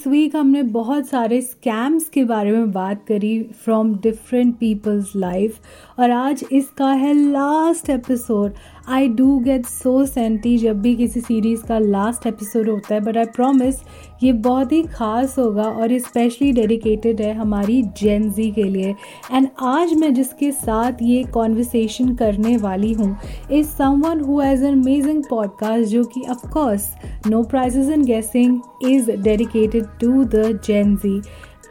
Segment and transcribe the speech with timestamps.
[0.00, 5.98] This week हमने बहुत सारे स्कैम्स के बारे में बात करी फ्रॉम डिफरेंट पीपल्स लाइफ
[5.98, 8.52] और आज इसका है last episode
[8.90, 13.16] I do get so senti जब भी किसी सीरीज़ का लास्ट एपिसोड होता है बट
[13.16, 13.76] आई प्रॉमिस
[14.22, 18.94] ये बहुत ही ख़ास होगा और ये स्पेशली डेडिकेटेड है हमारी जेनजी के लिए।
[19.32, 23.16] एंड आज मैं जिसके साथ ये कॉन्वर्सेशन करने वाली हूँ
[23.52, 26.90] is someone who has an amazing podcast जो कि of course
[27.26, 31.22] no prizes in guessing is dedicated to the Gen Z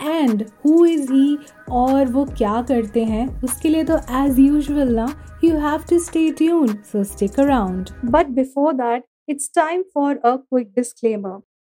[0.00, 1.38] and who is he
[1.70, 5.06] और वो क्या करते हैं, उसके लिए तो एज यूजल ना
[5.44, 10.36] you have to stay tune so stick around but before that it's time for a
[10.36, 11.40] quick disclaimer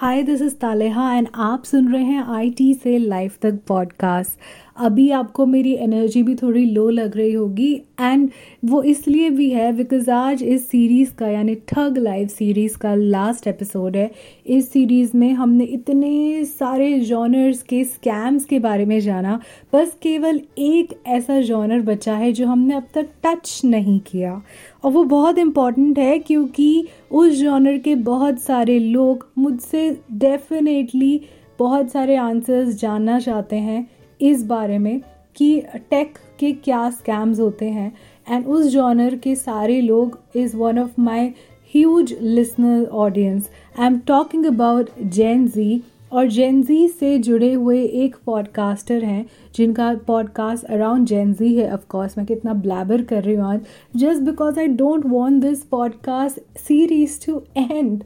[0.00, 4.38] Hi this is Taleha and आप सुन रहे हैं आईटी से लाइफ तक पॉडकास्ट
[4.80, 8.28] अभी आपको मेरी एनर्जी भी थोड़ी लो लग रही होगी एंड
[8.64, 13.46] वो इसलिए भी है बिकॉज़ आज इस सीरीज़ का, यानी ठग लाइव सीरीज़ का लास्ट
[13.46, 14.10] एपिसोड है।
[14.46, 19.38] इस सीरीज़ में हमने इतने सारे जॉनर्स के स्कैम्स के बारे में जाना,
[19.72, 24.40] बस केवल एक ऐसा जॉनर बचा है जो हमने अब तक टच नहीं किया।
[24.84, 31.20] और वो बहुत इंपॉर्टेंट है क्योंकि उस जॉनर के बहुत सारे लोग मुझसे डेफिनेटली
[31.58, 33.88] बहुत सारे आंसर्स जानना चाहते हैं।
[34.20, 35.00] इस बारे में
[35.36, 37.92] कि टेक के क्या स्कैम्स होते हैं
[38.30, 41.26] एंड उस जॉनर के सारे लोग is one of my
[41.74, 45.82] huge listener audience I am talking about Gen Z
[46.12, 52.26] और जेनजी से जुड़े हुए एक पॉडकास्टर हैं, जिनका पॉडकास्ट अराउंड जेनजी है ऑफकोर्स मैं
[52.26, 53.60] कितना ब्लैबर कर रही हूँ आज
[53.96, 58.02] just because I don't want this podcast series to end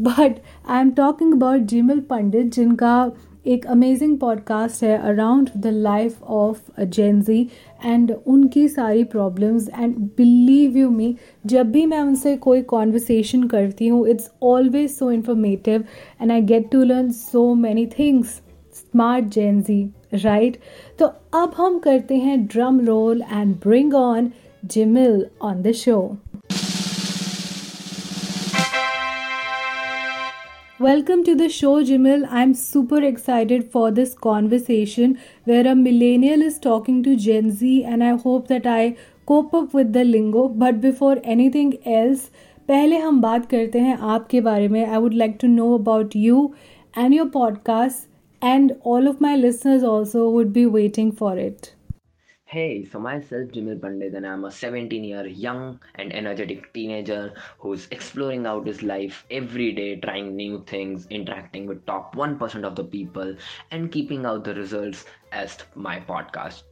[0.00, 3.10] but I am talking about Jimil Pandit जिनका
[3.46, 7.40] एक अमेजिंग पॉडकास्ट है around the life of Gen Z
[7.84, 11.14] and उनकी सारी problems and believe you me
[11.46, 15.84] जब भी मैं उनसे कोई कॉन्वर्सेशन करती हूँ it's always so informative
[16.22, 18.40] and I get to learn so many things
[18.74, 19.82] smart Gen Z
[20.14, 20.56] right
[20.98, 24.30] तो अब हम करते हैं drum roll and bring on
[24.64, 26.00] Jimil on the show
[30.83, 32.27] Welcome to the show, Jamil.
[32.31, 38.03] I'm super excited for this conversation where a millennial is talking to Gen Z, and
[38.03, 40.47] I hope that I cope up with the lingo.
[40.47, 42.29] But before anything else,
[42.67, 46.49] पहले हम बात करते हैं आपके बारे में I would like to know about you
[46.97, 51.67] and your podcast and all of my listeners also would be waiting for it
[52.54, 57.88] Hey, so myself Jimil Pandit and I'm a 17 year young and energetic teenager who's
[57.90, 62.84] exploring out his life every day, trying new things, interacting with top 1% of the
[62.84, 63.34] people
[63.72, 66.62] and keeping out the results as my podcast.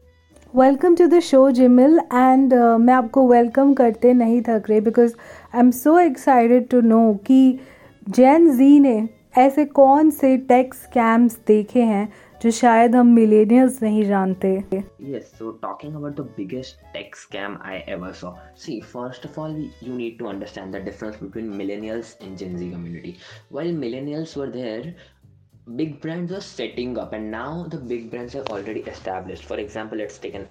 [0.54, 5.14] Welcome to the show Jimil and मैं आपको welcome करते नहीं थक रहे because
[5.54, 7.42] I am so excited to know कि
[8.18, 8.96] Gen जी ने
[9.38, 12.08] ऐसे कौन से टेक स्कैम्स देखे हैं
[12.42, 14.48] जो शायद हम मिलेनियल्स नहीं जानते
[15.26, 18.30] so talking about the biggest tech scam i ever saw
[18.62, 22.70] see first of all you need to understand the difference between millennials and gen z
[22.72, 23.12] community
[23.58, 24.90] while millennials were there
[25.82, 30.04] big brands were setting up and now the big brands are already established for example
[30.04, 30.48] let's take an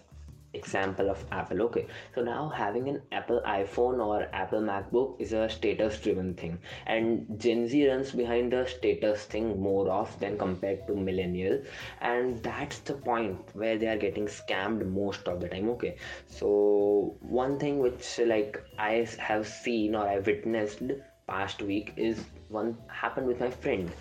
[0.54, 1.88] example of apple okay.
[2.16, 6.60] So now having an apple iphone or apple macbook is a status driven thing.
[6.86, 11.62] And gen z runs behind the status thing more off than compared to millennial.
[12.02, 15.96] And that's the point where they are getting scammed most of the time okay.
[16.28, 20.82] So one thing which like i have seen or i witnessed
[21.28, 23.92] past week is one happened with my friend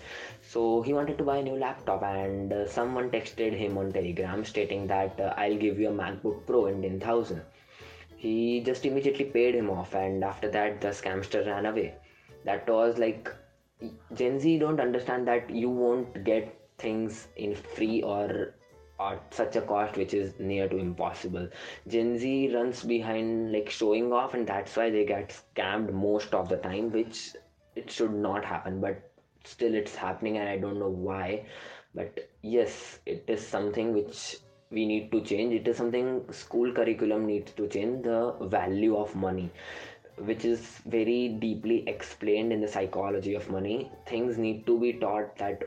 [0.51, 4.43] so he wanted to buy a new laptop, and uh, someone texted him on Telegram
[4.43, 7.41] stating that uh, I'll give you a MacBook Pro in 10,000.
[8.17, 11.95] He just immediately paid him off, and after that, the scamster ran away.
[12.43, 13.33] That was like
[14.13, 18.53] Gen Z don't understand that you won't get things in free or
[18.99, 21.47] at such a cost which is near to impossible
[21.87, 26.49] gen z runs behind like showing off and that's why they get scammed most of
[26.49, 27.35] the time which
[27.75, 29.11] it should not happen but
[29.43, 31.45] still it's happening and i don't know why
[31.95, 34.37] but yes it is something which
[34.69, 39.15] we need to change it is something school curriculum needs to change the value of
[39.15, 39.49] money
[40.17, 45.35] which is very deeply explained in the psychology of money things need to be taught
[45.37, 45.63] that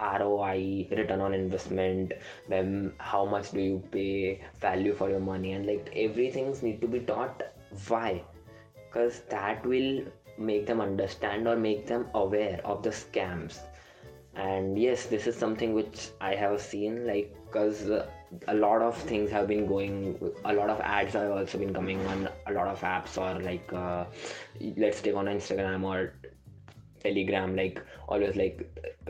[0.00, 2.12] ROI, return on investment,
[2.48, 6.88] then how much do you pay, value for your money, and like everything need to
[6.88, 7.42] be taught.
[7.88, 8.22] Why?
[8.74, 10.02] Because that will
[10.38, 13.58] make them understand or make them aware of the scams.
[14.34, 17.88] And yes, this is something which I have seen, like, because
[18.48, 22.04] a lot of things have been going, a lot of ads have also been coming
[22.06, 24.06] on a lot of apps, or like, uh,
[24.76, 26.14] let's take on Instagram or
[27.04, 28.60] telegram like always like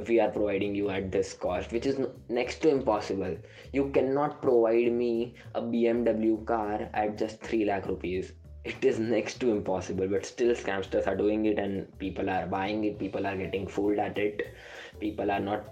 [0.08, 1.98] we are providing you at this cost which is
[2.28, 3.36] next to impossible
[3.72, 8.32] you cannot provide me a bmw car at just 3 lakh rupees
[8.64, 12.84] it is next to impossible but still scamsters are doing it and people are buying
[12.84, 14.54] it people are getting fooled at it
[15.00, 15.64] people are not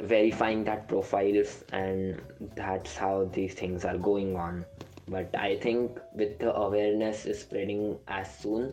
[0.00, 2.20] verifying that profiles and
[2.56, 4.64] that's how these things are going on
[5.08, 8.72] but i think with the awareness spreading as soon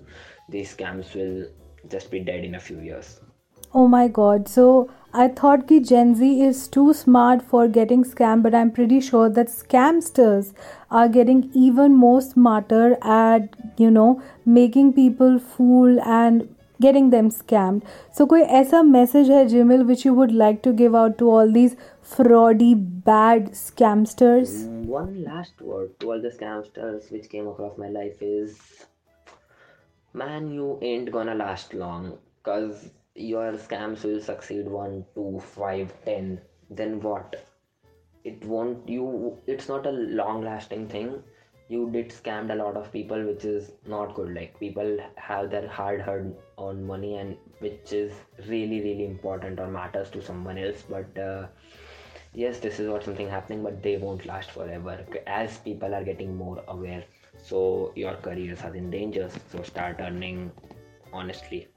[0.49, 1.45] these scams will
[1.89, 3.19] just be dead in a few years.
[3.76, 4.48] Oh my god.
[4.48, 9.00] So I thought that Gen Z is too smart for getting scammed, but I'm pretty
[9.00, 10.54] sure that scamsters
[10.90, 17.82] are getting even more smarter at, you know, making people fool and getting them scammed.
[18.12, 21.52] So कोई ऐसा message है Jimil which you would like to give out to all
[21.58, 21.76] these
[22.14, 22.72] fraudy
[23.10, 24.56] bad scamsters?
[24.86, 28.58] One last word to all the scamsters which came across my life is
[30.14, 36.39] man, you ain't gonna last long because your scams will succeed one, two, five, ten.
[36.69, 37.47] Then what?
[38.23, 41.23] It won't, you, it's not a long lasting thing.
[41.69, 44.33] You did scammed a lot of people, which is not good.
[44.33, 48.13] Like, people have their hard earned on money, and which is
[48.47, 50.83] really, really important or matters to someone else.
[50.89, 51.47] But, uh,
[52.33, 56.35] yes this is what something happening but they won't last forever as people are getting
[56.35, 57.03] more aware
[57.41, 60.51] so your careers are in danger so start earning
[61.13, 61.67] honestly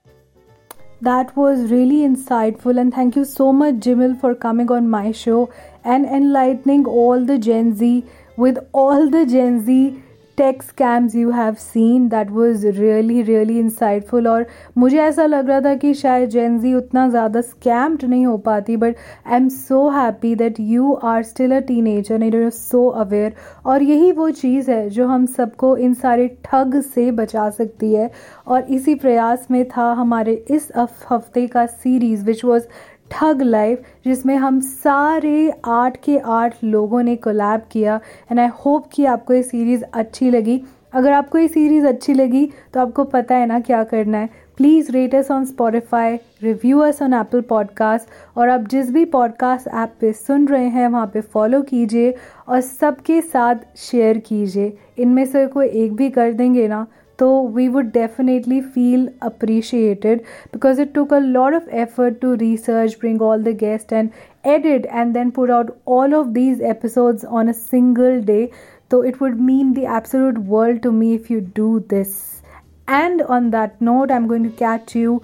[1.00, 5.50] that was really insightful and thank you so much Jimil for coming on my show
[5.82, 8.05] and enlightening all the Gen Z
[8.37, 10.02] with all the Gen Z
[10.40, 14.46] tech scams you have seen that was really really insightful और
[14.78, 18.96] मुझे ऐसा लग रहा था कि शायद Gen Z उतना ज़्यादा स्कैम्ड नहीं हो पाती but
[19.26, 23.34] I am so happy that you are still a teenager and you're so aware
[23.66, 28.10] और यही वो चीज़ है जो हम सबको इन सारे ठग से बचा सकती है
[28.46, 30.70] और इसी प्रयास में था हमारे इस
[31.10, 32.66] हफ़्ते का series which was
[33.11, 38.89] thug life, जिसमें हम सारे आठ के आठ लोगों ने कोलैब किया। एंड आई होप
[38.93, 40.61] कि आपको ये सीरीज़ अच्छी लगी।
[40.93, 44.91] अगर आपको ये सीरीज़ अच्छी लगी तो आपको पता है ना क्या करना है। Please
[44.93, 49.93] rate us on Spotify review us on Apple podcast और आप जिस भी पॉडकास्ट ऐप
[50.01, 52.15] पे सुन रहे हैं, वहाँ पे फॉलो कीजिए
[52.49, 56.87] और सबके साथ शेयर कीजिए। इनमें से कोई एक भी कर देंगे ना
[57.20, 62.99] so we would definitely feel appreciated because it took a lot of effort to research
[62.99, 67.50] bring all the guests and edit and then put out all of these episodes on
[67.50, 68.50] a single day.
[68.90, 72.40] So it would mean the absolute world to me if you do this.
[72.88, 75.23] And on that note i'm going to catch you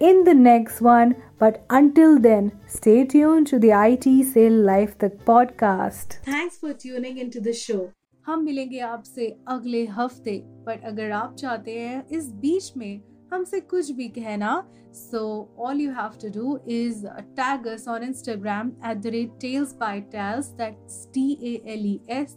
[0.00, 1.16] in the next one.
[1.38, 6.18] But until then stay tuned to the IT Sale Life the podcast.
[6.24, 7.92] Thanks for tuning into the show
[8.28, 13.00] हम मिलेंगे आपसे अगले हफ़्ते पर अगर आप चाहते हैं इस बीच में
[13.32, 14.50] हमसे कुछ भी कहना
[14.94, 15.20] so
[15.58, 17.06] all you have to do is
[17.36, 21.98] tag us on Instagram at the rate tales by tales that's T A L E
[22.10, 22.36] S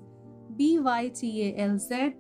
[0.58, 2.16] B Y T L Z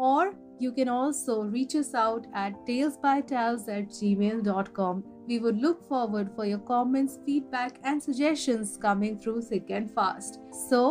[0.00, 5.02] और you can also reach us out at tales by tales at Gmail dot com
[5.28, 10.40] we would look forward for your comments feedback and suggestions coming through thick and fast
[10.56, 10.82] so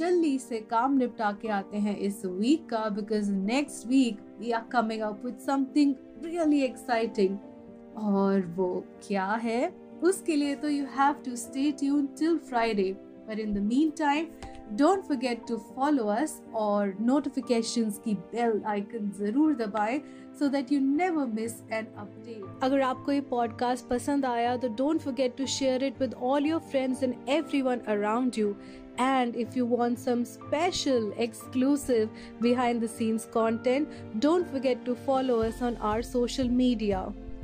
[0.00, 4.64] जल्दी से काम निपटा के आते हैं इस week का because next week we are
[4.72, 7.38] coming up with something really exciting
[7.98, 8.72] और वो
[9.08, 9.72] क्या है?
[10.02, 12.92] उसके लिए तो you have to stay tune till Friday
[13.26, 14.26] पर in the mean time
[14.76, 19.98] don't forget to follow us और नोटिफिकेशंस की बेल आइकन ज़रूर दबाएँ
[20.38, 25.00] so that you never miss an update अगर आपको ये पॉडकास्ट पसंद आया तो don't
[25.00, 28.54] forget to share it with all your friends and everyone around you
[29.06, 33.88] And if you want some special, exclusive, behind the scenes content,
[34.20, 37.02] don't forget to follow us on our social media.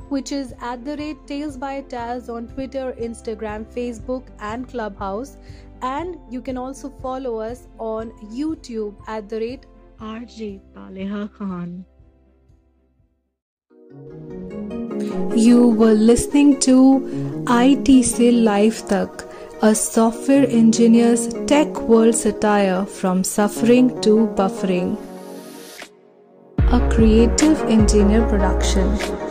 [0.09, 5.37] which is at the rate Tales by Taz on Twitter, Instagram, Facebook, and Clubhouse.
[5.81, 9.65] And you can also follow us on YouTube at the rate
[9.99, 11.85] RJ Taleha Khan.
[15.35, 19.26] You were listening to IT Se Life Tak,
[19.63, 24.95] a software engineer's tech world satire from suffering to buffering.
[26.59, 29.26] A creative engineer production.